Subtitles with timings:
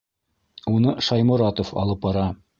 [0.77, 2.27] Уны Шайморатов алып бара.